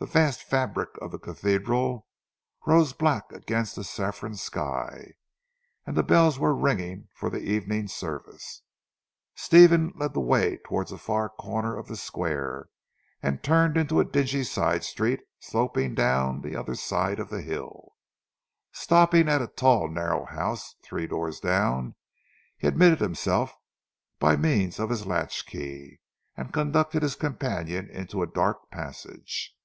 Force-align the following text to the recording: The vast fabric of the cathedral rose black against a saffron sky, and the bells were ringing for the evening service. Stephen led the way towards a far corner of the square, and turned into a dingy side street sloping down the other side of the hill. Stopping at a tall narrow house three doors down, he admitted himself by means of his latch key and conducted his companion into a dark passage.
The 0.00 0.06
vast 0.06 0.44
fabric 0.44 0.90
of 1.02 1.10
the 1.10 1.18
cathedral 1.18 2.06
rose 2.68 2.92
black 2.92 3.32
against 3.32 3.76
a 3.76 3.82
saffron 3.82 4.36
sky, 4.36 5.14
and 5.84 5.96
the 5.96 6.04
bells 6.04 6.38
were 6.38 6.54
ringing 6.54 7.08
for 7.16 7.28
the 7.30 7.40
evening 7.40 7.88
service. 7.88 8.62
Stephen 9.34 9.92
led 9.96 10.14
the 10.14 10.20
way 10.20 10.60
towards 10.64 10.92
a 10.92 10.98
far 10.98 11.28
corner 11.28 11.76
of 11.76 11.88
the 11.88 11.96
square, 11.96 12.68
and 13.24 13.42
turned 13.42 13.76
into 13.76 13.98
a 13.98 14.04
dingy 14.04 14.44
side 14.44 14.84
street 14.84 15.18
sloping 15.40 15.96
down 15.96 16.42
the 16.42 16.54
other 16.54 16.76
side 16.76 17.18
of 17.18 17.28
the 17.28 17.42
hill. 17.42 17.96
Stopping 18.70 19.28
at 19.28 19.42
a 19.42 19.48
tall 19.48 19.88
narrow 19.88 20.26
house 20.26 20.76
three 20.80 21.08
doors 21.08 21.40
down, 21.40 21.96
he 22.56 22.68
admitted 22.68 23.00
himself 23.00 23.52
by 24.20 24.36
means 24.36 24.78
of 24.78 24.90
his 24.90 25.06
latch 25.06 25.44
key 25.44 25.98
and 26.36 26.52
conducted 26.52 27.02
his 27.02 27.16
companion 27.16 27.90
into 27.90 28.22
a 28.22 28.28
dark 28.28 28.70
passage. 28.70 29.56